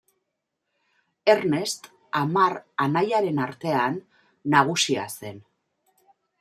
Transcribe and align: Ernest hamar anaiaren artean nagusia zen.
Ernest 1.33 1.89
hamar 2.21 2.57
anaiaren 2.87 3.43
artean 3.45 4.03
nagusia 4.57 5.07
zen. 5.21 5.43